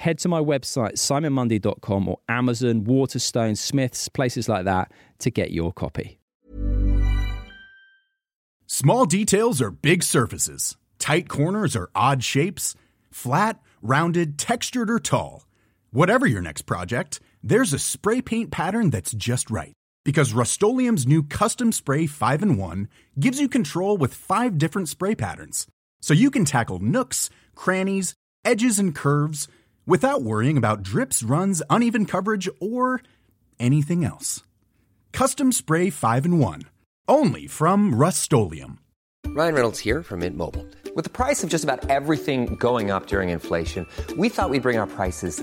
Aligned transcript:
head 0.00 0.18
to 0.18 0.28
my 0.28 0.40
website, 0.40 0.94
simonmundie.com 0.94 2.08
or 2.08 2.18
Amazon, 2.26 2.84
Waterstone, 2.84 3.54
Smiths, 3.54 4.08
places 4.08 4.48
like 4.48 4.64
that 4.64 4.90
to 5.18 5.30
get 5.30 5.50
your 5.50 5.72
copy. 5.72 6.18
Small 8.66 9.04
details 9.04 9.60
are 9.60 9.70
big 9.70 10.02
surfaces, 10.02 10.76
tight 10.98 11.28
corners 11.28 11.76
are 11.76 11.90
odd 11.94 12.24
shapes, 12.24 12.74
flat, 13.10 13.60
rounded, 13.82 14.38
textured, 14.38 14.90
or 14.90 14.98
tall. 14.98 15.44
Whatever 15.90 16.26
your 16.26 16.40
next 16.40 16.62
project, 16.62 17.20
there's 17.42 17.74
a 17.74 17.78
spray 17.78 18.22
paint 18.22 18.50
pattern 18.50 18.88
that's 18.88 19.12
just 19.12 19.50
right. 19.50 19.74
Because 20.04 20.32
Rust 20.32 20.62
new 20.62 21.22
Custom 21.24 21.72
Spray 21.72 22.06
5 22.06 22.42
in 22.42 22.56
1 22.56 22.88
gives 23.18 23.38
you 23.38 23.48
control 23.48 23.98
with 23.98 24.14
five 24.14 24.56
different 24.56 24.88
spray 24.88 25.14
patterns. 25.14 25.66
So 26.00 26.14
you 26.14 26.30
can 26.30 26.46
tackle 26.46 26.78
nooks, 26.78 27.28
crannies, 27.54 28.14
edges, 28.44 28.78
and 28.78 28.94
curves 28.94 29.48
without 29.86 30.22
worrying 30.22 30.56
about 30.56 30.82
drips, 30.82 31.22
runs, 31.22 31.62
uneven 31.70 32.06
coverage, 32.06 32.48
or 32.60 33.02
anything 33.58 34.04
else. 34.04 34.42
Custom 35.12 35.52
Spray 35.52 35.90
5 35.90 36.24
and 36.24 36.40
1. 36.40 36.62
Only 37.08 37.46
from 37.46 37.94
Rust 37.94 38.32
Ryan 38.32 39.54
Reynolds 39.54 39.78
here 39.78 40.02
from 40.02 40.20
Mint 40.20 40.36
Mobile. 40.36 40.66
With 40.96 41.04
the 41.04 41.10
price 41.10 41.44
of 41.44 41.50
just 41.50 41.62
about 41.62 41.88
everything 41.88 42.56
going 42.56 42.90
up 42.90 43.06
during 43.06 43.28
inflation, 43.28 43.86
we 44.16 44.28
thought 44.28 44.50
we'd 44.50 44.62
bring 44.62 44.78
our 44.78 44.88
prices 44.88 45.42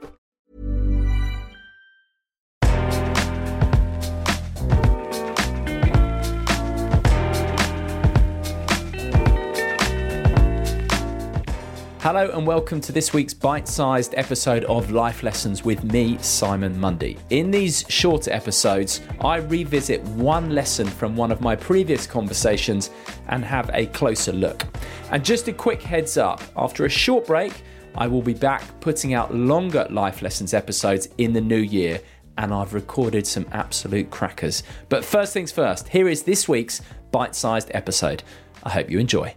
Hello 12.01 12.31
and 12.31 12.47
welcome 12.47 12.81
to 12.81 12.91
this 12.91 13.13
week's 13.13 13.35
bite 13.35 13.67
sized 13.67 14.15
episode 14.17 14.63
of 14.63 14.89
Life 14.89 15.21
Lessons 15.21 15.63
with 15.63 15.83
me, 15.83 16.17
Simon 16.17 16.75
Mundie. 16.75 17.19
In 17.29 17.51
these 17.51 17.85
shorter 17.89 18.33
episodes, 18.33 19.01
I 19.19 19.35
revisit 19.35 20.01
one 20.01 20.49
lesson 20.49 20.87
from 20.87 21.15
one 21.15 21.31
of 21.31 21.41
my 21.41 21.55
previous 21.55 22.07
conversations 22.07 22.89
and 23.27 23.45
have 23.45 23.69
a 23.71 23.85
closer 23.85 24.33
look. 24.33 24.65
And 25.11 25.23
just 25.23 25.47
a 25.47 25.53
quick 25.53 25.79
heads 25.83 26.17
up 26.17 26.41
after 26.57 26.85
a 26.85 26.89
short 26.89 27.27
break, 27.27 27.61
I 27.93 28.07
will 28.07 28.23
be 28.23 28.33
back 28.33 28.63
putting 28.79 29.13
out 29.13 29.35
longer 29.35 29.85
Life 29.91 30.23
Lessons 30.23 30.55
episodes 30.55 31.07
in 31.19 31.33
the 31.33 31.41
new 31.41 31.61
year, 31.61 32.01
and 32.39 32.51
I've 32.51 32.73
recorded 32.73 33.27
some 33.27 33.45
absolute 33.51 34.09
crackers. 34.09 34.63
But 34.89 35.05
first 35.05 35.33
things 35.33 35.51
first, 35.51 35.87
here 35.87 36.09
is 36.09 36.23
this 36.23 36.49
week's 36.49 36.81
bite 37.11 37.35
sized 37.35 37.69
episode. 37.75 38.23
I 38.63 38.71
hope 38.71 38.89
you 38.89 38.97
enjoy. 38.97 39.35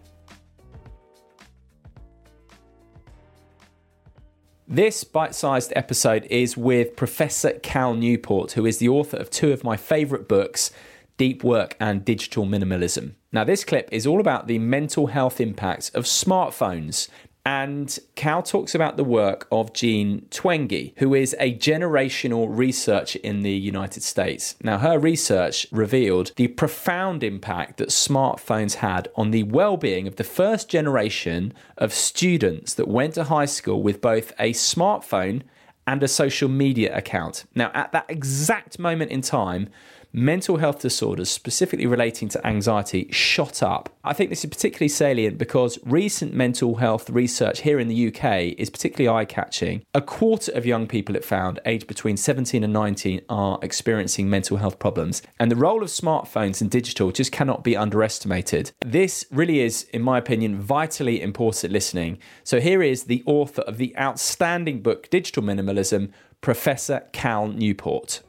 This 4.66 5.04
bite 5.04 5.34
sized 5.34 5.74
episode 5.76 6.26
is 6.30 6.56
with 6.56 6.96
Professor 6.96 7.52
Cal 7.58 7.92
Newport, 7.92 8.52
who 8.52 8.64
is 8.64 8.78
the 8.78 8.88
author 8.88 9.18
of 9.18 9.28
two 9.28 9.52
of 9.52 9.62
my 9.62 9.76
favourite 9.76 10.26
books, 10.26 10.70
Deep 11.18 11.44
Work 11.44 11.76
and 11.78 12.02
Digital 12.02 12.46
Minimalism. 12.46 13.12
Now, 13.30 13.44
this 13.44 13.62
clip 13.62 13.90
is 13.92 14.06
all 14.06 14.20
about 14.20 14.46
the 14.46 14.58
mental 14.58 15.08
health 15.08 15.38
impacts 15.38 15.90
of 15.90 16.04
smartphones 16.04 17.08
and 17.46 17.98
Cal 18.14 18.42
talks 18.42 18.74
about 18.74 18.96
the 18.96 19.04
work 19.04 19.46
of 19.52 19.74
Jean 19.74 20.22
Twenge, 20.30 20.94
who 20.96 21.14
is 21.14 21.36
a 21.38 21.54
generational 21.54 22.46
researcher 22.48 23.18
in 23.22 23.42
the 23.42 23.52
United 23.52 24.02
States. 24.02 24.56
Now, 24.62 24.78
her 24.78 24.98
research 24.98 25.66
revealed 25.70 26.32
the 26.36 26.48
profound 26.48 27.22
impact 27.22 27.76
that 27.76 27.90
smartphones 27.90 28.76
had 28.76 29.08
on 29.14 29.30
the 29.30 29.42
well 29.42 29.76
being 29.76 30.06
of 30.06 30.16
the 30.16 30.24
first 30.24 30.70
generation 30.70 31.52
of 31.76 31.92
students 31.92 32.74
that 32.74 32.88
went 32.88 33.14
to 33.14 33.24
high 33.24 33.44
school 33.44 33.82
with 33.82 34.00
both 34.00 34.32
a 34.38 34.52
smartphone 34.52 35.42
and 35.86 36.02
a 36.02 36.08
social 36.08 36.48
media 36.48 36.96
account. 36.96 37.44
Now, 37.54 37.70
at 37.74 37.92
that 37.92 38.06
exact 38.08 38.78
moment 38.78 39.10
in 39.10 39.20
time, 39.20 39.68
mental 40.14 40.58
health 40.58 40.78
disorders, 40.78 41.28
specifically 41.28 41.86
relating 41.86 42.28
to 42.28 42.46
anxiety, 42.46 43.08
shot 43.10 43.64
up. 43.64 43.88
I 44.04 44.12
think 44.12 44.30
this 44.30 44.44
is 44.44 44.50
particularly 44.50 44.88
salient 44.88 45.38
because 45.38 45.76
recent 45.84 46.32
mental 46.32 46.76
health 46.76 47.10
research 47.10 47.62
here 47.62 47.80
in 47.80 47.88
the 47.88 48.08
UK 48.08 48.54
is 48.56 48.70
particularly 48.70 49.14
eye 49.14 49.24
catching. 49.24 49.84
A 49.92 50.00
quarter 50.00 50.52
of 50.52 50.64
young 50.64 50.86
people, 50.86 51.16
it 51.16 51.24
found, 51.24 51.58
aged 51.66 51.88
between 51.88 52.16
17 52.16 52.62
and 52.62 52.72
19, 52.72 53.22
are 53.28 53.58
experiencing 53.60 54.30
mental 54.30 54.56
health 54.56 54.78
problems. 54.78 55.20
And 55.40 55.50
the 55.50 55.56
role 55.56 55.82
of 55.82 55.88
smartphones 55.88 56.60
and 56.60 56.70
digital 56.70 57.10
just 57.10 57.32
cannot 57.32 57.64
be 57.64 57.76
underestimated. 57.76 58.70
This 58.86 59.26
really 59.32 59.60
is, 59.60 59.82
in 59.92 60.02
my 60.02 60.18
opinion, 60.18 60.60
vitally 60.60 61.20
important 61.20 61.72
listening. 61.72 62.18
So 62.44 62.60
here 62.60 62.84
is 62.84 63.04
the 63.04 63.24
author 63.26 63.62
of 63.62 63.78
the 63.78 63.96
outstanding 63.98 64.80
book, 64.80 65.10
Digital 65.10 65.42
Minimalism, 65.42 66.12
Professor 66.40 67.08
Cal 67.12 67.48
Newport. 67.48 68.22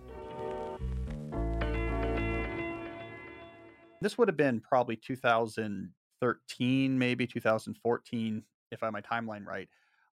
This 4.06 4.20
would 4.20 4.28
have 4.28 4.38
been 4.38 4.60
probably 4.60 4.96
2013, 4.96 7.00
maybe 7.00 7.26
2014, 7.26 8.44
if 8.70 8.84
I 8.84 8.90
my 8.92 9.02
timeline 9.02 9.48
right. 9.48 9.68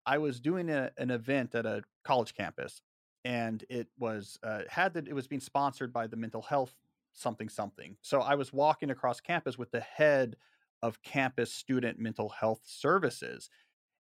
I 0.07 0.17
was 0.17 0.41
doing 0.41 0.71
a, 0.71 0.91
an 0.97 1.11
event 1.11 1.55
at 1.55 1.67
a 1.67 1.83
college 2.03 2.35
campus, 2.35 2.81
and 3.27 3.63
it 3.69 3.89
was 3.99 4.39
uh, 4.43 4.61
had 4.71 4.95
that 4.95 5.09
it 5.09 5.13
was 5.13 5.27
being 5.27 5.43
sponsored 5.43 5.93
by 5.93 6.07
the 6.07 6.17
mental 6.17 6.41
health 6.41 6.73
something 7.13 7.51
something. 7.51 7.99
So 8.01 8.23
I 8.23 8.35
was 8.35 8.51
walking 8.51 8.89
across 8.89 9.21
campus 9.21 9.59
with 9.59 9.71
the 9.73 9.81
head 9.81 10.37
of 10.83 11.03
campus 11.03 11.53
student 11.53 11.99
mental 11.99 12.31
health 12.31 12.63
services, 12.65 13.51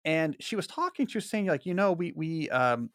and 0.04 0.36
she 0.42 0.58
was 0.58 0.68
talking. 0.68 1.08
She 1.08 1.18
was 1.18 1.30
saying 1.30 1.46
like, 1.46 1.66
you 1.66 1.74
know, 1.74 1.94
we 1.94 2.12
we 2.14 2.50
um, 2.50 2.90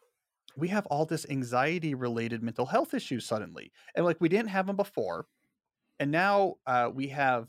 we 0.59 0.69
have 0.69 0.85
all 0.89 1.07
this 1.07 1.25
anxiety 1.31 1.95
related 1.95 2.43
mental 2.43 2.67
health 2.67 2.93
issues 2.93 3.25
suddenly, 3.25 3.73
and 3.95 4.05
like 4.05 4.19
we 4.21 4.29
didn't 4.29 4.51
have 4.51 4.67
them 4.67 4.77
before 4.77 5.25
and 6.03 6.11
now 6.11 6.57
uh, 6.67 6.91
we 6.93 7.07
have 7.07 7.47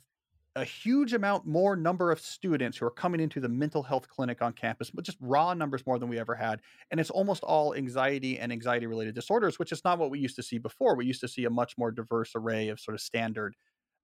a 0.56 0.64
huge 0.64 1.14
amount 1.14 1.47
more 1.47 1.75
number 1.75 2.12
of 2.12 2.19
students 2.19 2.78
who 2.78 2.86
are 2.86 2.91
coming 2.91 3.19
into 3.19 3.40
the 3.40 3.50
mental 3.50 3.81
health 3.81 4.08
clinic 4.08 4.44
on 4.44 4.53
campus, 4.53 4.91
but 4.91 5.03
just 5.03 5.18
raw 5.19 5.56
numbers 5.56 5.84
more 5.88 5.97
than 5.97 6.08
we 6.08 6.19
ever 6.19 6.36
had. 6.36 6.62
And 6.92 7.00
it's 7.00 7.09
almost 7.09 7.42
all 7.44 7.74
anxiety 7.74 8.38
and 8.38 8.52
anxiety 8.52 8.86
related 8.86 9.16
disorders, 9.16 9.58
which 9.58 9.72
is 9.72 9.84
not 9.84 9.97
what 9.97 10.12
we 10.12 10.19
used 10.19 10.36
to 10.36 10.44
see 10.44 10.59
before. 10.59 10.96
We 10.96 11.08
used 11.08 11.22
to 11.22 11.28
see 11.28 11.46
a 11.46 11.50
much 11.50 11.80
more 11.80 11.90
diverse 11.90 12.34
array 12.36 12.69
of 12.69 12.80
sort 12.80 12.94
of 12.94 13.02
standard 13.02 13.56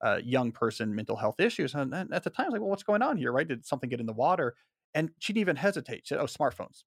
uh, 0.04 0.18
young 0.24 0.52
person 0.52 0.96
mental 0.96 1.16
health 1.16 1.40
issues. 1.40 1.76
And, 1.76 1.94
and 1.94 2.12
at 2.12 2.24
the 2.24 2.32
time, 2.32 2.46
I 2.46 2.48
was 2.48 2.54
like, 2.54 2.62
well, 2.62 2.72
what's 2.72 2.82
going 2.82 3.04
on 3.04 3.18
here, 3.18 3.32
right? 3.32 3.48
Did 3.48 3.68
something 3.68 3.88
get 3.88 4.00
in 4.00 4.08
the 4.08 4.14
water? 4.14 4.56
And 4.96 5.12
she 5.20 5.32
didn't 5.32 5.42
even 5.42 5.58
hesitate. 5.58 6.08
She 6.08 6.16
said, 6.16 6.22
oh, 6.22 6.26
smartphones. 6.26 6.86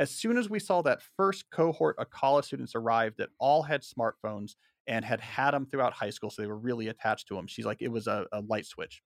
As 0.00 0.10
soon 0.10 0.36
as 0.36 0.50
we 0.50 0.58
saw 0.58 0.82
that 0.82 1.02
first 1.16 1.44
cohort 1.52 1.94
of 2.00 2.10
college 2.10 2.46
students 2.46 2.74
arrive 2.74 3.14
that 3.18 3.28
all 3.38 3.62
had 3.62 3.82
smartphones, 3.82 4.56
and 4.86 5.04
had 5.04 5.20
had 5.20 5.52
them 5.52 5.66
throughout 5.66 5.92
high 5.92 6.10
school. 6.10 6.30
So 6.30 6.42
they 6.42 6.48
were 6.48 6.58
really 6.58 6.88
attached 6.88 7.28
to 7.28 7.34
them. 7.34 7.46
She's 7.46 7.64
like, 7.64 7.82
it 7.82 7.90
was 7.90 8.06
a, 8.06 8.26
a 8.32 8.40
light 8.40 8.66
switch. 8.66 9.02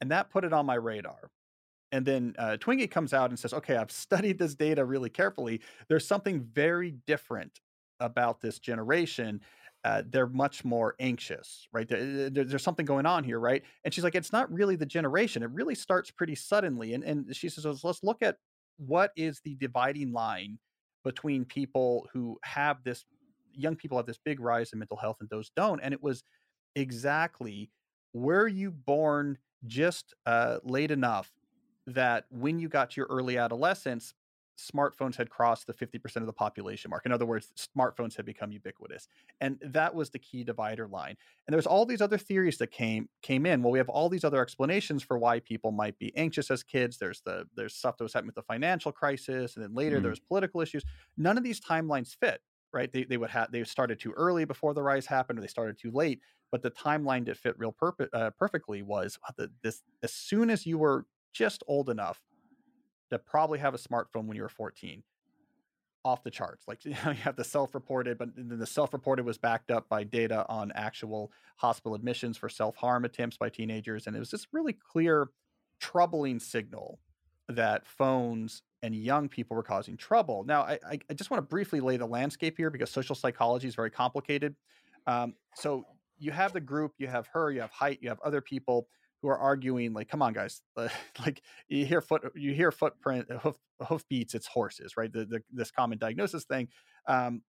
And 0.00 0.10
that 0.10 0.30
put 0.30 0.44
it 0.44 0.52
on 0.52 0.66
my 0.66 0.76
radar. 0.76 1.30
And 1.90 2.04
then 2.04 2.34
uh, 2.38 2.56
Twenge 2.60 2.90
comes 2.90 3.14
out 3.14 3.30
and 3.30 3.38
says, 3.38 3.54
okay, 3.54 3.76
I've 3.76 3.90
studied 3.90 4.38
this 4.38 4.54
data 4.54 4.84
really 4.84 5.10
carefully. 5.10 5.60
There's 5.88 6.06
something 6.06 6.46
very 6.52 6.92
different 7.06 7.60
about 8.00 8.40
this 8.40 8.58
generation. 8.58 9.40
Uh, 9.84 10.02
they're 10.08 10.26
much 10.26 10.64
more 10.64 10.94
anxious, 11.00 11.66
right? 11.72 11.88
There, 11.88 12.30
there's 12.30 12.62
something 12.62 12.84
going 12.84 13.06
on 13.06 13.24
here, 13.24 13.40
right? 13.40 13.62
And 13.84 13.94
she's 13.94 14.04
like, 14.04 14.14
it's 14.14 14.32
not 14.32 14.52
really 14.52 14.76
the 14.76 14.86
generation. 14.86 15.42
It 15.42 15.50
really 15.50 15.74
starts 15.74 16.10
pretty 16.10 16.34
suddenly. 16.34 16.94
And, 16.94 17.04
and 17.04 17.34
she 17.34 17.48
says, 17.48 17.64
let's 17.82 18.02
look 18.02 18.22
at 18.22 18.36
what 18.76 19.12
is 19.16 19.40
the 19.44 19.54
dividing 19.54 20.12
line 20.12 20.58
between 21.04 21.44
people 21.44 22.06
who 22.12 22.38
have 22.44 22.82
this 22.84 23.04
young 23.58 23.76
people 23.76 23.96
have 23.96 24.06
this 24.06 24.18
big 24.24 24.40
rise 24.40 24.72
in 24.72 24.78
mental 24.78 24.96
health 24.96 25.18
and 25.20 25.28
those 25.28 25.50
don't. 25.56 25.80
And 25.80 25.92
it 25.92 26.02
was 26.02 26.22
exactly 26.74 27.70
were 28.12 28.48
you 28.48 28.70
born 28.70 29.38
just 29.66 30.14
uh, 30.26 30.58
late 30.64 30.90
enough 30.90 31.30
that 31.86 32.24
when 32.30 32.58
you 32.58 32.68
got 32.68 32.90
to 32.90 33.00
your 33.00 33.06
early 33.10 33.38
adolescence, 33.38 34.14
smartphones 34.58 35.14
had 35.16 35.30
crossed 35.30 35.66
the 35.66 35.72
50% 35.72 36.16
of 36.16 36.26
the 36.26 36.32
population 36.32 36.90
mark. 36.90 37.06
In 37.06 37.12
other 37.12 37.26
words, 37.26 37.52
smartphones 37.56 38.16
had 38.16 38.26
become 38.26 38.50
ubiquitous. 38.50 39.08
And 39.40 39.58
that 39.62 39.94
was 39.94 40.10
the 40.10 40.18
key 40.18 40.42
divider 40.42 40.88
line. 40.88 41.16
And 41.46 41.54
there's 41.54 41.66
all 41.66 41.86
these 41.86 42.00
other 42.00 42.18
theories 42.18 42.58
that 42.58 42.70
came 42.70 43.08
came 43.22 43.46
in. 43.46 43.62
Well, 43.62 43.70
we 43.70 43.78
have 43.78 43.88
all 43.88 44.08
these 44.08 44.24
other 44.24 44.42
explanations 44.42 45.02
for 45.02 45.16
why 45.16 45.40
people 45.40 45.70
might 45.70 45.98
be 45.98 46.14
anxious 46.16 46.50
as 46.50 46.62
kids. 46.62 46.98
There's 46.98 47.22
the 47.24 47.46
there's 47.54 47.74
stuff 47.74 47.96
that 47.98 48.04
was 48.04 48.12
happening 48.12 48.28
with 48.28 48.34
the 48.34 48.42
financial 48.42 48.90
crisis, 48.92 49.54
and 49.54 49.64
then 49.64 49.74
later 49.74 50.00
mm. 50.00 50.02
there's 50.02 50.20
political 50.20 50.60
issues. 50.60 50.84
None 51.16 51.38
of 51.38 51.44
these 51.44 51.60
timelines 51.60 52.16
fit, 52.18 52.40
right? 52.72 52.92
They, 52.92 53.04
they 53.04 53.16
would 53.16 53.30
have 53.30 53.50
they 53.50 53.64
started 53.64 53.98
too 54.00 54.12
early 54.12 54.44
before 54.44 54.74
the 54.74 54.82
rise 54.82 55.06
happened, 55.06 55.38
or 55.38 55.42
they 55.42 55.48
started 55.48 55.78
too 55.78 55.90
late. 55.90 56.20
But 56.50 56.62
the 56.62 56.70
timeline 56.70 57.26
that 57.26 57.36
fit 57.36 57.58
real 57.58 57.74
perp- 57.80 58.08
uh, 58.12 58.30
perfectly 58.38 58.82
was 58.82 59.18
the, 59.36 59.50
this 59.62 59.82
as 60.02 60.12
soon 60.12 60.50
as 60.50 60.66
you 60.66 60.78
were 60.78 61.06
just 61.32 61.62
old 61.66 61.90
enough 61.90 62.20
to 63.10 63.18
probably 63.18 63.58
have 63.58 63.74
a 63.74 63.78
smartphone 63.78 64.26
when 64.26 64.36
you 64.36 64.42
were 64.42 64.48
14 64.48 65.02
off 66.04 66.22
the 66.22 66.30
charts 66.30 66.64
like 66.66 66.84
you 66.84 66.92
know 67.04 67.10
you 67.10 67.14
have 67.14 67.36
the 67.36 67.44
self-reported 67.44 68.16
but 68.18 68.28
then 68.36 68.58
the 68.58 68.66
self-reported 68.66 69.24
was 69.24 69.36
backed 69.36 69.70
up 69.70 69.88
by 69.88 70.04
data 70.04 70.46
on 70.48 70.72
actual 70.74 71.30
hospital 71.56 71.94
admissions 71.94 72.36
for 72.36 72.48
self-harm 72.48 73.04
attempts 73.04 73.36
by 73.36 73.48
teenagers 73.48 74.06
and 74.06 74.16
it 74.16 74.18
was 74.18 74.30
this 74.30 74.46
really 74.52 74.72
clear 74.72 75.28
troubling 75.80 76.38
signal 76.38 76.98
that 77.48 77.86
phones 77.86 78.62
and 78.82 78.94
young 78.94 79.28
people 79.28 79.56
were 79.56 79.62
causing 79.62 79.96
trouble. 79.96 80.44
Now 80.44 80.62
i, 80.62 80.78
I 81.10 81.14
just 81.14 81.30
want 81.30 81.42
to 81.42 81.48
briefly 81.48 81.80
lay 81.80 81.96
the 81.96 82.06
landscape 82.06 82.56
here 82.56 82.70
because 82.70 82.90
social 82.90 83.14
psychology 83.14 83.68
is 83.68 83.74
very 83.74 83.90
complicated. 83.90 84.54
Um, 85.06 85.34
so 85.54 85.84
you 86.18 86.30
have 86.32 86.52
the 86.52 86.60
group 86.60 86.92
you 86.98 87.06
have 87.06 87.26
her 87.32 87.50
you 87.50 87.60
have 87.60 87.72
Haidt, 87.72 87.98
you 88.00 88.08
have 88.08 88.20
other 88.20 88.40
people 88.40 88.88
who 89.22 89.28
are 89.28 89.38
arguing 89.38 89.92
like 89.92 90.08
come 90.08 90.22
on 90.22 90.32
guys 90.32 90.62
like 90.76 91.42
you 91.68 91.84
hear 91.84 92.00
foot 92.00 92.22
you 92.34 92.52
hear 92.52 92.70
footprint 92.70 93.26
uh, 93.30 93.38
hoof, 93.38 93.56
hoof 93.86 94.06
beats 94.08 94.34
it's 94.34 94.46
horses 94.46 94.96
right? 94.96 95.12
The, 95.12 95.24
the 95.24 95.42
this 95.52 95.70
common 95.70 95.98
diagnosis 95.98 96.44
thing. 96.44 96.68
Um, 97.06 97.42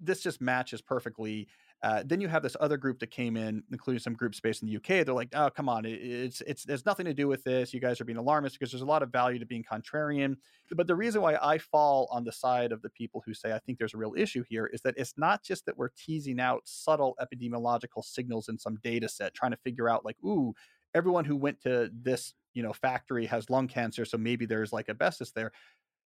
this 0.00 0.22
just 0.22 0.40
matches 0.40 0.80
perfectly 0.80 1.48
uh, 1.82 2.02
then 2.04 2.20
you 2.20 2.26
have 2.26 2.42
this 2.42 2.56
other 2.58 2.76
group 2.76 2.98
that 2.98 3.10
came 3.10 3.36
in, 3.36 3.62
including 3.70 4.00
some 4.00 4.14
groups 4.14 4.40
based 4.40 4.62
in 4.62 4.68
the 4.68 4.76
UK. 4.76 5.04
They're 5.04 5.14
like, 5.14 5.28
"Oh, 5.32 5.48
come 5.48 5.68
on, 5.68 5.84
it, 5.84 5.92
it's 5.92 6.40
it's 6.40 6.64
there's 6.64 6.84
nothing 6.84 7.06
to 7.06 7.14
do 7.14 7.28
with 7.28 7.44
this. 7.44 7.72
You 7.72 7.80
guys 7.80 8.00
are 8.00 8.04
being 8.04 8.18
alarmist 8.18 8.58
because 8.58 8.72
there's 8.72 8.82
a 8.82 8.86
lot 8.86 9.02
of 9.02 9.10
value 9.10 9.38
to 9.38 9.46
being 9.46 9.64
contrarian." 9.64 10.36
But 10.72 10.88
the 10.88 10.96
reason 10.96 11.22
why 11.22 11.38
I 11.40 11.58
fall 11.58 12.08
on 12.10 12.24
the 12.24 12.32
side 12.32 12.72
of 12.72 12.82
the 12.82 12.90
people 12.90 13.22
who 13.24 13.32
say 13.32 13.52
I 13.52 13.60
think 13.60 13.78
there's 13.78 13.94
a 13.94 13.98
real 13.98 14.14
issue 14.16 14.44
here 14.48 14.66
is 14.66 14.80
that 14.82 14.94
it's 14.96 15.14
not 15.16 15.44
just 15.44 15.66
that 15.66 15.78
we're 15.78 15.90
teasing 15.96 16.40
out 16.40 16.62
subtle 16.64 17.16
epidemiological 17.20 18.04
signals 18.04 18.48
in 18.48 18.58
some 18.58 18.76
data 18.82 19.08
set, 19.08 19.34
trying 19.34 19.52
to 19.52 19.58
figure 19.58 19.88
out 19.88 20.04
like, 20.04 20.16
"Ooh, 20.24 20.54
everyone 20.94 21.24
who 21.24 21.36
went 21.36 21.60
to 21.62 21.90
this 21.92 22.34
you 22.54 22.62
know 22.62 22.72
factory 22.72 23.26
has 23.26 23.50
lung 23.50 23.68
cancer 23.68 24.04
so 24.04 24.18
maybe 24.18 24.46
there's 24.46 24.72
like 24.72 24.88
asbestos 24.88 25.30
there 25.30 25.52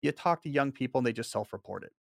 you 0.01 0.11
talk 0.11 0.43
to 0.43 0.49
young 0.49 0.71
people 0.71 0.99
and 0.99 1.07
they 1.07 1.13
just 1.13 1.31
self-report 1.31 1.83
it 1.83 1.93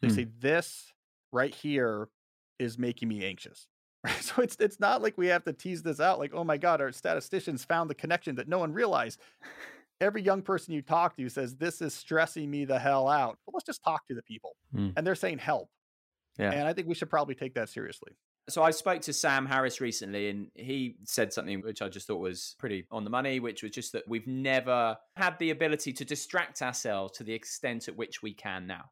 they 0.00 0.08
hmm. 0.08 0.14
say 0.14 0.26
this 0.38 0.92
right 1.32 1.54
here 1.54 2.08
is 2.58 2.78
making 2.78 3.08
me 3.08 3.24
anxious 3.24 3.66
right 4.04 4.22
so 4.22 4.42
it's 4.42 4.56
it's 4.60 4.80
not 4.80 5.02
like 5.02 5.16
we 5.18 5.26
have 5.26 5.44
to 5.44 5.52
tease 5.52 5.82
this 5.82 6.00
out 6.00 6.18
like 6.18 6.32
oh 6.34 6.44
my 6.44 6.56
god 6.56 6.80
our 6.80 6.92
statisticians 6.92 7.64
found 7.64 7.90
the 7.90 7.94
connection 7.94 8.34
that 8.36 8.48
no 8.48 8.58
one 8.58 8.72
realized 8.72 9.20
every 10.00 10.22
young 10.22 10.42
person 10.42 10.72
you 10.72 10.82
talk 10.82 11.16
to 11.16 11.28
says 11.28 11.56
this 11.56 11.82
is 11.82 11.92
stressing 11.92 12.48
me 12.50 12.64
the 12.64 12.78
hell 12.78 13.08
out 13.08 13.38
well 13.46 13.52
let's 13.54 13.66
just 13.66 13.82
talk 13.82 14.06
to 14.06 14.14
the 14.14 14.22
people 14.22 14.56
hmm. 14.72 14.90
and 14.96 15.06
they're 15.06 15.14
saying 15.14 15.38
help 15.38 15.68
yeah. 16.38 16.52
and 16.52 16.68
i 16.68 16.72
think 16.72 16.86
we 16.86 16.94
should 16.94 17.10
probably 17.10 17.34
take 17.34 17.54
that 17.54 17.68
seriously 17.68 18.12
so 18.48 18.62
I 18.62 18.70
spoke 18.70 19.02
to 19.02 19.12
Sam 19.12 19.44
Harris 19.44 19.80
recently, 19.80 20.30
and 20.30 20.50
he 20.54 20.96
said 21.04 21.32
something 21.32 21.60
which 21.60 21.82
I 21.82 21.88
just 21.88 22.06
thought 22.06 22.20
was 22.20 22.56
pretty 22.58 22.86
on 22.90 23.04
the 23.04 23.10
money, 23.10 23.40
which 23.40 23.62
was 23.62 23.72
just 23.72 23.92
that 23.92 24.08
we've 24.08 24.26
never 24.26 24.96
had 25.16 25.38
the 25.38 25.50
ability 25.50 25.92
to 25.92 26.04
distract 26.04 26.62
ourselves 26.62 27.12
to 27.18 27.24
the 27.24 27.34
extent 27.34 27.88
at 27.88 27.96
which 27.96 28.22
we 28.22 28.32
can 28.32 28.66
now. 28.66 28.86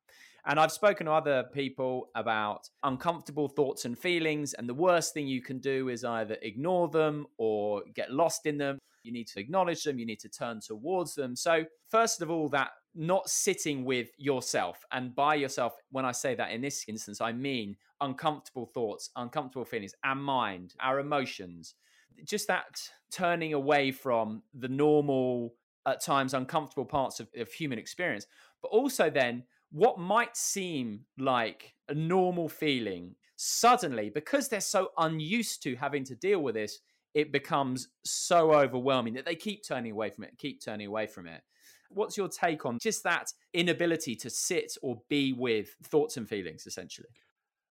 And 0.48 0.60
I've 0.60 0.70
spoken 0.70 1.06
to 1.06 1.12
other 1.12 1.44
people 1.52 2.10
about 2.14 2.70
uncomfortable 2.84 3.48
thoughts 3.48 3.84
and 3.84 3.98
feelings, 3.98 4.54
and 4.54 4.68
the 4.68 4.74
worst 4.74 5.12
thing 5.12 5.26
you 5.26 5.42
can 5.42 5.58
do 5.58 5.88
is 5.88 6.04
either 6.04 6.36
ignore 6.40 6.88
them 6.88 7.26
or 7.36 7.82
get 7.94 8.12
lost 8.12 8.46
in 8.46 8.56
them. 8.56 8.78
You 9.02 9.12
need 9.12 9.26
to 9.28 9.40
acknowledge 9.40 9.82
them, 9.82 9.98
you 9.98 10.06
need 10.06 10.20
to 10.20 10.28
turn 10.28 10.60
towards 10.60 11.14
them. 11.14 11.34
So, 11.34 11.64
first 11.88 12.22
of 12.22 12.30
all, 12.30 12.48
that 12.50 12.70
not 12.94 13.28
sitting 13.28 13.84
with 13.84 14.08
yourself 14.18 14.84
and 14.92 15.14
by 15.14 15.34
yourself. 15.34 15.74
When 15.90 16.04
I 16.04 16.12
say 16.12 16.34
that 16.36 16.52
in 16.52 16.60
this 16.60 16.84
instance, 16.88 17.20
I 17.20 17.32
mean 17.32 17.76
uncomfortable 18.00 18.66
thoughts, 18.66 19.10
uncomfortable 19.16 19.64
feelings, 19.64 19.94
our 20.04 20.14
mind, 20.14 20.74
our 20.80 21.00
emotions. 21.00 21.74
Just 22.24 22.46
that 22.48 22.80
turning 23.10 23.52
away 23.52 23.90
from 23.92 24.42
the 24.54 24.68
normal, 24.68 25.54
at 25.86 26.02
times 26.02 26.34
uncomfortable 26.34 26.84
parts 26.84 27.20
of, 27.20 27.28
of 27.36 27.50
human 27.52 27.78
experience, 27.78 28.26
but 28.60 28.68
also 28.68 29.08
then 29.08 29.44
what 29.70 29.98
might 29.98 30.36
seem 30.36 31.00
like 31.18 31.74
a 31.88 31.94
normal 31.94 32.48
feeling 32.48 33.14
suddenly, 33.36 34.10
because 34.10 34.48
they're 34.48 34.60
so 34.60 34.90
unused 34.98 35.62
to 35.62 35.76
having 35.76 36.04
to 36.04 36.14
deal 36.14 36.40
with 36.40 36.54
this, 36.54 36.80
it 37.14 37.32
becomes 37.32 37.88
so 38.04 38.52
overwhelming 38.52 39.14
that 39.14 39.24
they 39.24 39.34
keep 39.34 39.66
turning 39.66 39.92
away 39.92 40.10
from 40.10 40.24
it, 40.24 40.36
keep 40.38 40.62
turning 40.62 40.86
away 40.86 41.06
from 41.06 41.26
it. 41.26 41.42
What's 41.88 42.16
your 42.16 42.28
take 42.28 42.66
on 42.66 42.78
just 42.80 43.04
that 43.04 43.32
inability 43.52 44.16
to 44.16 44.30
sit 44.30 44.76
or 44.82 45.00
be 45.08 45.32
with 45.32 45.76
thoughts 45.84 46.16
and 46.16 46.28
feelings, 46.28 46.66
essentially? 46.66 47.08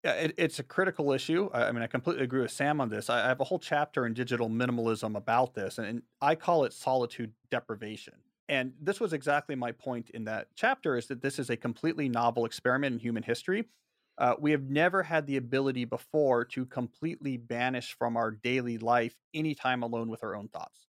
Yeah, 0.04 0.14
it, 0.14 0.36
it's 0.38 0.60
a 0.60 0.64
critical 0.64 1.12
issue. 1.12 1.50
I, 1.54 1.66
I, 1.66 1.72
mean, 1.72 1.84
I 1.84 1.88
completely 1.88 2.24
agree 2.24 2.42
with 2.42 2.52
Sam 2.52 2.80
on 2.80 2.90
this. 2.90 3.10
I, 3.10 3.26
I, 3.26 3.28
have 3.28 3.42
a 3.42 3.44
whole 3.44 3.60
chapter 3.60 4.06
in 4.06 4.14
digital 4.14 4.50
minimalism 4.50 5.16
about 5.16 5.54
this, 5.54 5.78
and, 5.78 5.86
and 5.86 6.02
I 6.22 6.36
call 6.36 6.64
it 6.64 6.74
solitude 6.74 7.34
deprivation. 7.52 8.16
And 8.50 8.74
this 8.82 9.00
was 9.00 9.14
exactly 9.14 9.56
my 9.56 9.72
point 9.74 10.12
in 10.12 10.26
that 10.26 10.50
chapter: 10.56 10.98
is 10.98 11.08
that 11.08 11.22
this 11.22 11.40
is 11.40 11.52
a 11.52 11.58
completely 11.58 12.10
novel 12.10 12.46
experiment 12.46 12.94
in 12.96 13.00
human 13.00 13.24
history. 13.24 13.70
Uh, 14.18 14.36
we 14.40 14.52
have 14.52 14.64
never 14.64 15.04
had 15.04 15.28
the 15.28 15.38
ability 15.38 15.86
before 15.86 16.44
to 16.46 16.66
completely 16.66 17.38
banish 17.38 17.94
from 17.94 18.18
our 18.18 18.32
daily 18.32 18.78
life 18.78 19.16
any 19.34 19.56
time 19.56 19.84
alone 19.84 20.10
with 20.10 20.24
our 20.24 20.36
own 20.36 20.50
thoughts. 20.50 20.88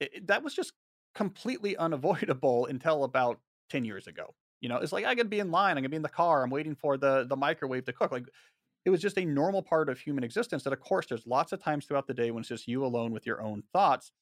It, 0.00 0.14
it, 0.14 0.26
that 0.28 0.42
was 0.42 0.54
just 0.54 0.72
completely 1.14 1.76
unavoidable 1.76 2.66
until 2.66 3.04
about 3.04 3.40
10 3.70 3.84
years 3.84 4.06
ago. 4.06 4.34
You 4.62 4.68
know, 4.70 4.78
it's 4.78 4.92
like 4.92 5.04
I 5.06 5.14
could 5.14 5.30
be 5.30 5.40
in 5.40 5.50
line, 5.50 5.72
I'm 5.76 5.82
gonna 5.82 5.90
be 5.90 5.96
in 5.96 6.02
the 6.02 6.08
car, 6.08 6.42
I'm 6.44 6.50
waiting 6.50 6.74
for 6.76 6.96
the 6.98 7.24
the 7.24 7.36
microwave 7.36 7.84
to 7.86 7.92
cook. 7.92 8.12
Like 8.12 8.28
it 8.84 8.90
was 8.90 9.00
just 9.00 9.18
a 9.18 9.24
normal 9.24 9.62
part 9.62 9.88
of 9.88 10.00
human 10.00 10.24
existence 10.24 10.64
that 10.64 10.72
of 10.72 10.80
course 10.80 11.06
there's 11.06 11.26
lots 11.26 11.52
of 11.52 11.62
times 11.62 11.86
throughout 11.86 12.06
the 12.06 12.14
day 12.14 12.30
when 12.30 12.40
it's 12.40 12.48
just 12.48 12.68
you 12.68 12.84
alone 12.84 13.12
with 13.12 13.26
your 13.26 13.42
own 13.42 13.62
thoughts. 13.72 14.12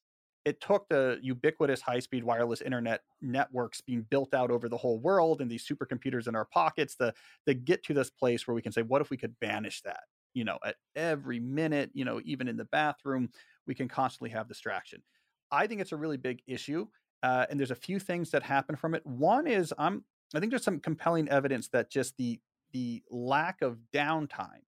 It 0.45 0.61
took 0.61 0.89
the 0.89 1.19
ubiquitous 1.23 1.81
high-speed 1.83 2.25
wireless 2.25 2.61
internet 2.63 3.03
networks 3.21 3.81
being 3.81 4.07
built 4.09 4.33
out 4.35 4.51
over 4.51 4.69
the 4.69 4.77
whole 4.77 4.99
world 4.99 5.41
and 5.41 5.51
these 5.51 5.67
supercomputers 5.67 6.27
in 6.27 6.35
our 6.35 6.47
pockets 6.47 6.95
to, 6.97 7.13
to 7.47 7.55
get 7.55 7.83
to 7.85 7.95
this 7.95 8.11
place 8.11 8.47
where 8.47 8.55
we 8.55 8.63
can 8.63 8.73
say, 8.73 8.83
what 8.83 9.03
if 9.03 9.11
we 9.11 9.17
could 9.17 9.39
banish 9.41 9.83
that? 9.83 10.05
You 10.35 10.45
know, 10.45 10.59
at 10.65 10.77
every 10.97 11.41
minute, 11.41 11.91
you 11.93 12.05
know, 12.05 12.21
even 12.25 12.49
in 12.49 12.57
the 12.57 12.65
bathroom, 12.67 13.31
we 13.67 13.75
can 13.75 13.89
constantly 13.89 14.31
have 14.31 14.49
distraction. 14.49 15.03
I 15.51 15.67
think 15.67 15.81
it's 15.81 15.93
a 15.93 15.97
really 15.97 16.17
big 16.17 16.43
issue. 16.47 16.87
Uh, 17.23 17.47
and 17.51 17.59
there's 17.59 17.71
a 17.71 17.77
few 17.77 17.99
things 17.99 18.31
that 18.31 18.43
happen 18.43 18.77
from 18.77 18.95
it. 18.95 19.05
One 19.05 19.47
is 19.47 19.75
I'm 19.77 20.05
I 20.35 20.41
think 20.41 20.51
there's 20.51 20.65
some 20.65 20.81
compelling 20.81 21.29
evidence 21.29 21.69
that 21.69 21.91
just 21.91 22.17
the 22.17 22.41
the 22.73 23.03
lack 23.11 23.63
of 23.63 23.79
downtime 23.93 24.63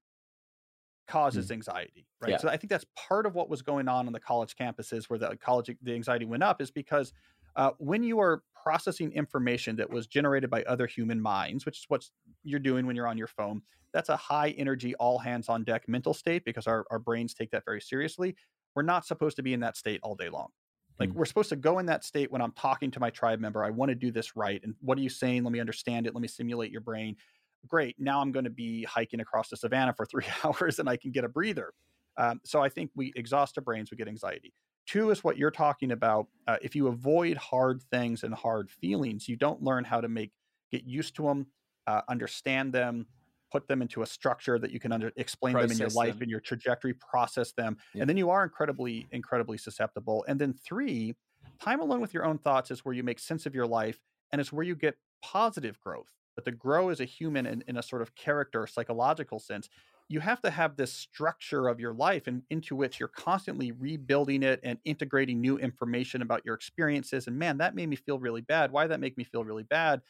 causes 1.11 1.49
mm. 1.49 1.53
anxiety, 1.53 2.07
right? 2.21 2.33
Yeah. 2.33 2.37
So 2.39 2.49
I 2.49 2.57
think 2.57 2.71
that's 2.71 2.87
part 2.97 3.27
of 3.27 3.35
what 3.35 3.51
was 3.51 3.63
going 3.63 3.89
on 3.89 4.07
on 4.07 4.13
the 4.13 4.21
college 4.21 4.55
campuses 4.57 5.05
where 5.09 5.19
the 5.19 5.37
college 5.37 5.71
the 5.83 5.95
anxiety 5.95 6.25
went 6.25 6.43
up 6.43 6.61
is 6.61 6.71
because 6.71 7.13
uh, 7.57 7.73
when 7.79 8.03
you 8.03 8.21
are 8.21 8.43
processing 8.63 9.13
information 9.13 9.77
that 9.77 9.91
was 9.91 10.07
generated 10.07 10.51
by 10.51 10.63
other 10.65 10.87
human 10.87 11.21
minds, 11.21 11.67
which 11.67 11.79
is 11.79 11.85
what 11.89 12.05
you're 12.45 12.61
doing 12.61 12.87
when 12.87 12.95
you're 12.95 13.09
on 13.09 13.19
your 13.19 13.27
phone, 13.27 13.63
that's 13.93 14.09
a 14.09 14.17
high 14.17 14.51
energy, 14.51 14.95
all 14.97 15.19
hands 15.19 15.49
on 15.49 15.65
deck 15.65 15.89
mental 15.89 16.15
state 16.15 16.45
because 16.45 16.67
our, 16.67 16.85
our 16.91 16.99
brains 16.99 17.35
take 17.35 17.51
that 17.51 17.65
very 17.65 17.81
seriously. 17.81 18.37
We're 18.77 18.83
not 18.83 19.05
supposed 19.05 19.37
to 19.37 19.43
be 19.43 19.53
in 19.53 19.61
that 19.61 19.77
state 19.77 20.01
all 20.03 20.15
day 20.15 20.29
long. 20.29 20.49
Like 21.01 21.11
mm. 21.11 21.15
we're 21.15 21.25
supposed 21.25 21.49
to 21.49 21.57
go 21.57 21.81
in 21.81 21.87
that 21.87 22.05
state 22.05 22.31
when 22.31 22.41
I'm 22.41 22.53
talking 22.53 22.91
to 22.93 23.01
my 23.01 23.11
tribe 23.11 23.41
member. 23.41 23.65
I 23.65 23.71
want 23.71 23.89
to 23.89 23.95
do 23.97 24.13
this 24.13 24.37
right. 24.37 24.61
And 24.63 24.75
what 24.81 24.97
are 24.97 25.01
you 25.01 25.09
saying? 25.09 25.43
Let 25.43 25.53
me 25.53 25.61
understand 25.61 26.07
it. 26.07 26.15
Let 26.15 26.23
me 26.23 26.29
simulate 26.29 26.71
your 26.71 26.83
brain. 26.83 27.17
Great. 27.69 27.97
Now 27.99 28.21
I'm 28.21 28.33
going 28.33 28.45
to 28.45 28.51
be 28.51 28.85
hiking 28.85 29.21
across 29.21 29.49
the 29.49 29.57
savannah 29.57 29.93
for 29.93 30.07
three 30.11 30.25
hours 30.45 30.79
and 30.79 30.89
I 30.89 30.97
can 30.97 31.11
get 31.11 31.25
a 31.25 31.29
breather. 31.29 31.73
Um, 32.17 32.41
so 32.45 32.63
I 32.63 32.69
think 32.69 32.91
we 32.95 33.13
exhaust 33.17 33.57
our 33.57 33.63
brains, 33.63 33.91
we 33.91 33.97
get 33.97 34.09
anxiety. 34.09 34.53
Two 34.87 35.11
is 35.11 35.23
what 35.23 35.39
you're 35.39 35.51
talking 35.51 35.93
about. 35.93 36.27
Uh, 36.47 36.57
if 36.63 36.75
you 36.75 36.89
avoid 36.89 37.37
hard 37.37 37.83
things 37.91 38.25
and 38.25 38.35
hard 38.35 38.71
feelings, 38.71 39.29
you 39.29 39.37
don't 39.37 39.63
learn 39.63 39.85
how 39.85 40.01
to 40.01 40.09
make 40.09 40.33
get 40.73 40.85
used 40.85 41.15
to 41.17 41.23
them, 41.23 41.47
uh, 41.87 42.01
understand 42.09 42.73
them, 42.73 43.07
put 43.51 43.69
them 43.69 43.83
into 43.83 44.03
a 44.03 44.07
structure 44.07 44.59
that 44.59 44.71
you 44.71 44.81
can 44.81 44.93
under, 44.93 45.13
explain 45.17 45.55
process 45.55 45.71
them 45.71 45.87
in 45.87 45.91
your 45.91 45.97
life 45.97 46.15
them. 46.15 46.23
and 46.23 46.31
your 46.31 46.41
trajectory, 46.41 46.95
process 46.95 47.53
them, 47.53 47.77
and 47.95 48.09
then 48.09 48.17
you 48.17 48.31
are 48.31 48.43
incredibly, 48.45 49.07
incredibly 49.11 49.59
susceptible. 49.59 50.25
And 50.29 50.41
then 50.41 50.53
three, 50.53 51.15
time 51.61 51.81
alone 51.81 52.01
with 52.01 52.15
your 52.15 52.25
own 52.25 52.39
thoughts 52.39 52.71
is 52.71 52.85
where 52.85 52.95
you 52.95 53.03
make 53.03 53.19
sense 53.19 53.47
of 53.47 53.55
your 53.55 53.67
life, 53.67 53.99
and 54.33 54.41
it's 54.41 54.53
where 54.53 54.65
you 54.65 54.77
get 54.77 54.97
positive 55.23 55.81
growth. 55.81 56.11
But 56.41 56.51
to 56.51 56.57
grow 56.57 56.89
as 56.89 57.01
a 57.01 57.05
human 57.05 57.47
in, 57.47 57.63
in 57.69 57.77
a 57.77 57.83
sort 57.83 58.03
of 58.03 58.15
character, 58.15 58.67
psychological 58.67 59.39
sense, 59.39 59.69
you 60.09 60.21
have 60.21 60.41
to 60.43 60.51
have 60.51 60.77
this 60.77 60.93
structure 60.93 61.69
of 61.69 61.79
your 61.79 61.93
life 61.95 62.27
and 62.27 62.43
into 62.51 62.75
which 62.75 62.99
you're 62.99 63.09
constantly 63.09 63.73
rebuilding 63.73 64.43
it 64.43 64.61
and 64.63 64.79
integrating 64.85 65.41
new 65.41 65.59
information 65.59 66.23
about 66.23 66.45
your 66.45 66.55
experiences 66.55 67.27
and 67.27 67.39
man 67.39 67.59
that 67.59 67.75
made 67.75 67.89
me 67.89 67.97
feel 67.97 68.19
really 68.19 68.41
bad. 68.41 68.73
Why 68.73 68.85
did 68.85 68.91
that 68.93 69.01
make 69.01 69.17
me 69.17 69.25
feel 69.25 69.45
really 69.45 69.63
bad? 69.63 70.03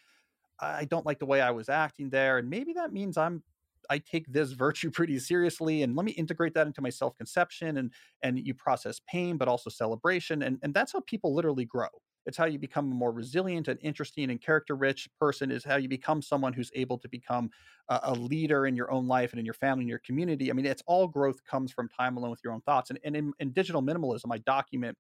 I 0.61 0.85
don't 0.85 1.07
like 1.07 1.19
the 1.19 1.27
way 1.27 1.41
i 1.41 1.51
was 1.51 1.69
acting 1.69 2.11
there 2.11 2.39
and 2.39 2.51
maybe 2.51 2.73
that 2.75 2.93
means 2.93 3.17
i'm 3.17 3.43
i 3.89 3.99
take 3.99 4.27
this 4.33 4.53
virtue 4.65 4.91
pretty 4.91 5.19
seriously 5.19 5.83
and 5.83 5.97
let 5.97 6.05
me 6.05 6.13
integrate 6.13 6.55
that 6.55 6.67
into 6.67 6.83
my 6.83 6.91
self-conception 6.91 7.77
and 7.79 7.93
and 8.23 8.39
you 8.47 8.55
process 8.55 9.01
pain 9.07 9.39
but 9.39 9.49
also 9.49 9.71
celebration 9.71 10.43
and 10.43 10.59
and 10.63 10.75
that's 10.75 10.93
how 10.93 11.01
people 11.01 11.35
literally 11.35 11.65
grow 11.65 11.89
it's 12.27 12.37
how 12.37 12.45
you 12.45 12.59
become 12.59 12.91
a 12.91 12.95
more 12.95 13.13
resilient 13.13 13.69
and 13.69 13.79
interesting 13.83 14.31
and 14.31 14.41
character 14.41 14.77
rich 14.77 15.09
person 15.19 15.51
is 15.51 15.65
how 15.65 15.77
you 15.77 15.89
become 15.89 16.23
someone 16.23 16.53
who's 16.53 16.71
able 16.75 16.99
to 16.99 17.09
become 17.09 17.51
a, 17.89 18.01
a, 18.05 18.15
leader 18.15 18.67
in 18.67 18.77
your 18.77 18.91
own 18.91 19.07
life 19.07 19.33
and 19.33 19.41
in 19.41 19.45
your 19.45 19.55
family 19.55 19.83
and 19.83 19.89
your 19.89 20.01
community. 20.01 20.51
I 20.51 20.55
mean 20.55 20.67
it's 20.67 20.83
all 20.87 21.09
growth 21.09 21.45
comes 21.45 21.73
from 21.73 21.89
time 21.89 22.17
alone 22.17 22.31
with 22.31 22.41
your 22.45 22.53
own 22.53 22.61
thoughts. 22.63 22.91
And, 22.91 22.99
and 23.05 23.17
in, 23.17 23.33
in 23.39 23.53
digital 23.53 23.83
minimalism 23.83 24.33
i 24.33 24.39
document 24.39 24.97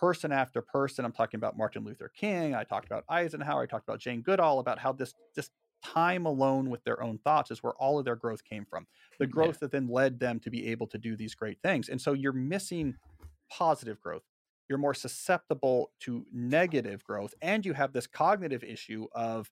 person 0.00 0.32
after 0.32 0.62
person. 0.62 1.04
I'm 1.04 1.12
talking 1.12 1.38
about 1.38 1.56
martin 1.56 1.84
luther 1.84 2.10
king 2.14 2.54
i 2.54 2.64
talked 2.64 2.86
about 2.86 3.04
eisenhower 3.08 3.62
i 3.62 3.66
talked 3.66 3.86
about 3.86 4.00
jane 4.00 4.22
goodall 4.22 4.58
about 4.58 4.78
how 4.78 4.92
this 4.92 5.14
this 5.36 5.50
time 5.82 6.26
alone 6.26 6.70
with 6.70 6.82
their 6.84 7.02
own 7.02 7.18
thoughts 7.18 7.50
is 7.50 7.62
where 7.62 7.74
all 7.74 7.98
of 7.98 8.04
their 8.04 8.16
growth 8.16 8.44
came 8.44 8.64
from. 8.64 8.86
The 9.18 9.26
growth 9.26 9.56
yeah. 9.56 9.58
that 9.62 9.72
then 9.72 9.88
led 9.88 10.20
them 10.20 10.40
to 10.40 10.50
be 10.50 10.68
able 10.68 10.86
to 10.88 10.98
do 10.98 11.16
these 11.16 11.34
great 11.34 11.58
things. 11.62 11.88
And 11.88 12.00
so 12.00 12.12
you're 12.12 12.32
missing 12.32 12.94
positive 13.50 14.00
growth 14.00 14.22
you're 14.72 14.78
more 14.78 14.94
susceptible 14.94 15.90
to 16.00 16.24
negative 16.32 17.04
growth 17.04 17.34
and 17.42 17.66
you 17.66 17.74
have 17.74 17.92
this 17.92 18.06
cognitive 18.06 18.64
issue 18.64 19.06
of 19.12 19.50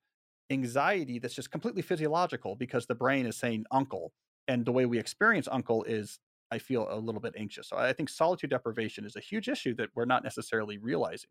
anxiety 0.49 1.19
that's 1.19 1.35
just 1.35 1.50
completely 1.50 1.83
physiological 1.83 2.57
because 2.57 2.87
the 2.87 2.95
brain 2.95 3.27
is 3.27 3.37
saying 3.37 3.67
uncle 3.71 4.12
and 4.49 4.65
the 4.65 4.73
way 4.73 4.87
we 4.87 4.99
experience 4.99 5.47
uncle 5.53 5.85
is 5.85 6.19
i 6.50 6.59
feel 6.59 6.89
a 6.91 6.97
little 6.97 7.21
bit 7.21 7.35
anxious. 7.37 7.69
So 7.69 7.77
i 7.77 7.93
think 7.93 8.09
solitude 8.09 8.49
deprivation 8.49 9.05
is 9.05 9.15
a 9.15 9.21
huge 9.21 9.47
issue 9.47 9.75
that 9.75 9.91
we're 9.95 10.07
not 10.07 10.25
necessarily 10.25 10.79
realizing 10.79 11.29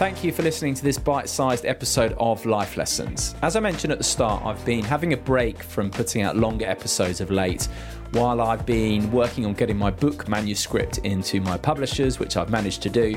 Thank 0.00 0.24
you 0.24 0.32
for 0.32 0.40
listening 0.40 0.72
to 0.72 0.82
this 0.82 0.96
bite 0.96 1.28
sized 1.28 1.66
episode 1.66 2.14
of 2.18 2.46
Life 2.46 2.78
Lessons. 2.78 3.34
As 3.42 3.54
I 3.54 3.60
mentioned 3.60 3.92
at 3.92 3.98
the 3.98 4.04
start, 4.04 4.42
I've 4.46 4.64
been 4.64 4.82
having 4.82 5.12
a 5.12 5.16
break 5.18 5.62
from 5.62 5.90
putting 5.90 6.22
out 6.22 6.38
longer 6.38 6.64
episodes 6.64 7.20
of 7.20 7.30
late 7.30 7.68
while 8.12 8.40
I've 8.40 8.64
been 8.64 9.12
working 9.12 9.44
on 9.44 9.52
getting 9.52 9.76
my 9.76 9.90
book 9.90 10.26
manuscript 10.26 10.96
into 11.04 11.42
my 11.42 11.58
publishers, 11.58 12.18
which 12.18 12.38
I've 12.38 12.48
managed 12.48 12.80
to 12.84 12.88
do. 12.88 13.14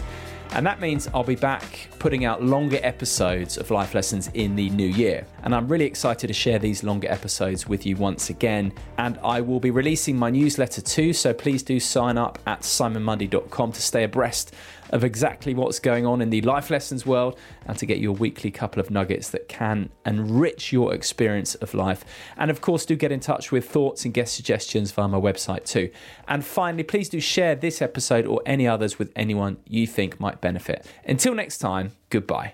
And 0.51 0.65
that 0.65 0.81
means 0.81 1.07
I'll 1.13 1.23
be 1.23 1.37
back 1.37 1.87
putting 1.99 2.25
out 2.25 2.43
longer 2.43 2.81
episodes 2.83 3.57
of 3.57 3.71
Life 3.71 3.95
Lessons 3.95 4.29
in 4.33 4.57
the 4.57 4.69
new 4.71 4.89
year. 4.89 5.25
And 5.43 5.53
I'm 5.53 5.67
really 5.67 5.85
excited 5.85 6.27
to 6.27 6.33
share 6.33 6.59
these 6.59 6.83
longer 6.83 7.09
episodes 7.11 7.67
with 7.67 7.85
you 7.85 7.95
once 7.97 8.29
again. 8.29 8.73
And 8.97 9.19
I 9.23 9.41
will 9.41 9.59
be 9.59 9.71
releasing 9.71 10.17
my 10.17 10.29
newsletter 10.29 10.81
too, 10.81 11.13
so 11.13 11.33
please 11.33 11.63
do 11.63 11.79
sign 11.79 12.17
up 12.17 12.39
at 12.47 12.61
simonmundie.com 12.61 13.71
to 13.71 13.81
stay 13.81 14.03
abreast 14.03 14.53
of 14.93 15.03
exactly 15.03 15.53
what's 15.55 15.79
going 15.79 16.05
on 16.05 16.21
in 16.21 16.29
the 16.29 16.41
life 16.41 16.69
lessons 16.69 17.05
world 17.05 17.37
and 17.65 17.77
to 17.79 17.85
get 17.85 17.97
your 17.97 18.13
weekly 18.13 18.51
couple 18.51 18.79
of 18.79 18.91
nuggets 18.91 19.29
that 19.29 19.49
can 19.49 19.89
enrich 20.05 20.71
your 20.71 20.93
experience 20.93 21.55
of 21.55 21.73
life. 21.73 22.05
And 22.37 22.51
of 22.51 22.61
course, 22.61 22.85
do 22.85 22.95
get 22.95 23.11
in 23.11 23.19
touch 23.19 23.51
with 23.51 23.67
thoughts 23.67 24.05
and 24.05 24.13
guest 24.13 24.35
suggestions 24.35 24.91
via 24.91 25.07
my 25.07 25.19
website 25.19 25.65
too. 25.65 25.89
And 26.27 26.45
finally, 26.45 26.83
please 26.83 27.09
do 27.09 27.19
share 27.19 27.55
this 27.55 27.81
episode 27.81 28.27
or 28.27 28.41
any 28.45 28.67
others 28.67 28.99
with 28.99 29.11
anyone 29.15 29.57
you 29.67 29.87
think 29.87 30.19
might 30.19 30.41
benefit. 30.41 30.85
Until 31.05 31.33
next 31.33 31.57
time, 31.57 31.93
goodbye. 32.09 32.53